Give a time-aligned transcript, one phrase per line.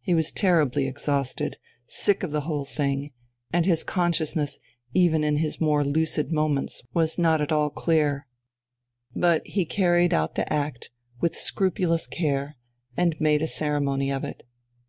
[0.00, 1.56] He was terribly exhausted,
[1.88, 3.10] "sick of the whole thing,"
[3.52, 4.60] and his consciousness
[4.94, 8.28] even in his more lucid moments was not at all clear;
[9.16, 10.90] but he carried out the act
[11.20, 12.56] with scrupulous care
[12.96, 14.44] and made a ceremony of it.